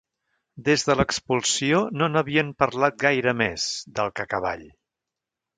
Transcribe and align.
Des 0.69 0.85
de 0.87 0.95
l'expulsió 1.01 1.83
no 2.01 2.09
n'havien 2.15 2.49
parlat 2.63 2.99
gaire 3.07 3.37
més, 3.45 3.69
del 4.01 4.13
Cacavall. 4.21 4.69